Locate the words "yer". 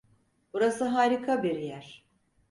1.59-2.05